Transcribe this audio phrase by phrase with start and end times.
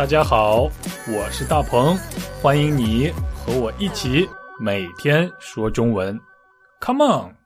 [0.00, 0.62] 大家好，
[1.14, 1.94] 我是大鹏，
[2.40, 4.26] 欢迎你和我一起
[4.58, 6.18] 每天说中文。
[6.80, 7.36] Come on！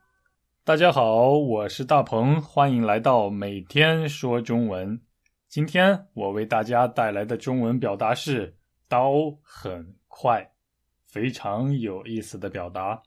[0.63, 5.01] 大家好，我是大鹏，欢迎来到每天说中文。
[5.49, 8.55] 今天我为大家带来的中文表达是
[8.87, 10.49] “刀很快”，
[11.11, 13.03] 非常有意思的表达。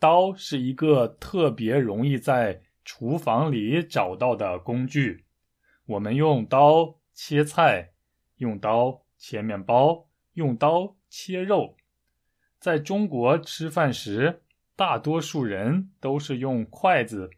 [0.00, 5.26] 刀是一个特别容易在厨房里找到的工具，
[5.84, 7.90] 我们用刀切菜，
[8.36, 11.76] 用刀切面包，用刀切肉。
[12.58, 14.42] 在中国吃饭时，
[14.74, 17.30] 大多数人都是用筷子，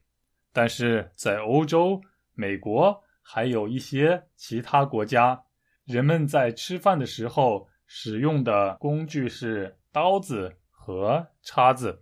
[0.53, 2.01] 但是在欧洲、
[2.35, 5.45] 美国还有一些其他国家，
[5.85, 12.01] 人们在吃饭的时候使用的工具是刀子和叉子。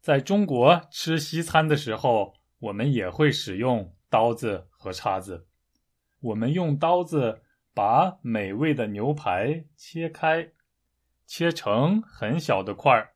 [0.00, 5.46] 在中国吃西餐的时候，我们也会使用刀子和叉子。
[6.20, 7.42] 我们用刀子
[7.76, 10.50] 把美味的牛排切开，
[11.26, 13.12] 切成很小的块儿。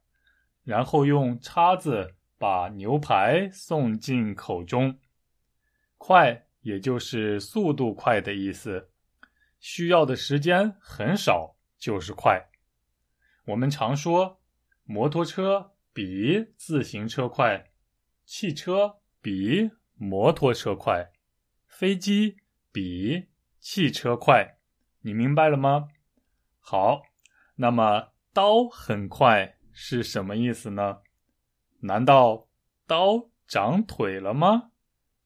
[0.64, 4.98] 然后用叉子把牛排送进口中，
[5.96, 8.90] 快也就是速度快的意思，
[9.58, 12.50] 需要的时间很少就是快。
[13.46, 14.42] 我们常说，
[14.84, 17.70] 摩托车比自行车快，
[18.26, 21.10] 汽车比摩托车快，
[21.66, 22.36] 飞机
[22.70, 24.58] 比汽车快。
[25.02, 25.88] 你明白了吗？
[26.58, 27.02] 好，
[27.56, 29.56] 那么刀很快。
[29.72, 31.00] 是什么意思呢？
[31.80, 32.48] 难道
[32.86, 34.72] 刀长腿了吗？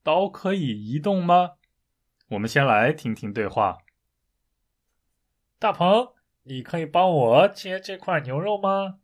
[0.03, 1.53] 刀可以移动吗？
[2.29, 3.79] 我们先来听听对话。
[5.59, 6.13] 大鹏，
[6.45, 9.01] 你可以帮我切这块牛肉吗？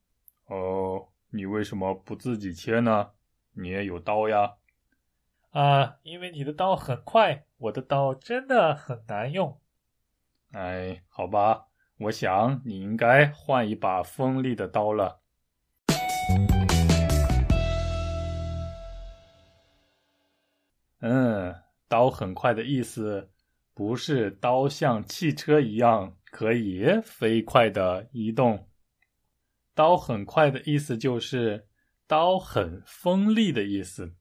[0.46, 3.10] 哦，你为什么不自己切呢？
[3.54, 4.56] 你也有刀呀。
[5.50, 9.60] 啊，因为你的刀很快，我的刀真的很难用。
[10.52, 11.66] 哎，好吧，
[11.98, 15.20] 我想你应该换一把锋利的刀了。
[20.98, 21.54] 嗯，
[21.86, 23.30] 刀很快的意思
[23.72, 28.68] 不是刀像汽车一样可以飞快的移动，
[29.74, 31.68] 刀很快的意思就是
[32.08, 34.12] 刀很锋利的意思。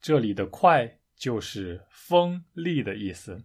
[0.00, 3.44] 这里的“快”就是锋利的意思，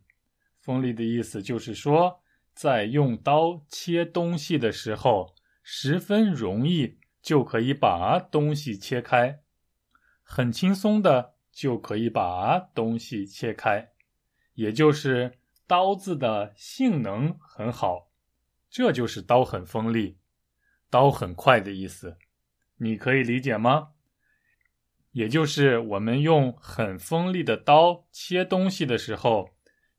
[0.61, 2.21] 锋利的意思就是说，
[2.53, 9.41] 在用刀切东西的时候，十分容易就可以把东西切开，
[10.23, 11.35] 很轻松的。
[11.53, 13.89] 就可以把东西切开，
[14.53, 18.09] 也就是刀子的性能很好，
[18.69, 20.17] 这就是刀很锋利、
[20.89, 22.17] 刀很快的意思。
[22.77, 23.89] 你可以理解吗？
[25.11, 29.49] 也就是我们用很锋利的刀切东西的时候，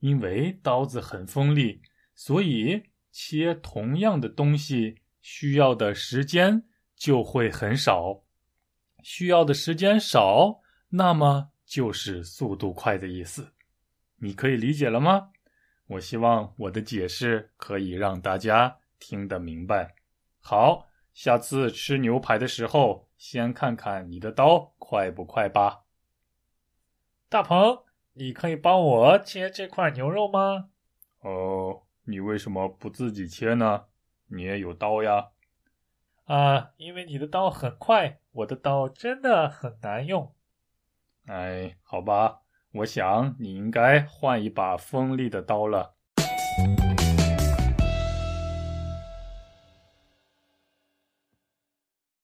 [0.02, 1.80] 因为刀子很锋利，
[2.12, 6.64] 所以切同样的东西需要的时间
[6.96, 8.24] 就会很少。
[9.04, 10.60] 需要的时间少。
[10.88, 13.54] 那么就是速度快的意思，
[14.16, 15.30] 你可以理解了吗？
[15.86, 19.94] 我希望我的解释可以让大家听得明白。
[20.40, 25.84] 好，下次吃牛排的时候，先看看你的刀快不快吧。
[27.28, 27.78] 大鹏，
[28.14, 30.68] 你可以帮我切这块牛肉吗？
[31.20, 33.84] 哦，你为什么不自己切呢？
[34.28, 35.28] 你也有刀呀。
[36.24, 40.34] 啊，因为你的刀很快，我的刀真的很难用。
[41.26, 42.40] 哎，好吧，
[42.72, 45.94] 我想你应该换一把锋利的刀了。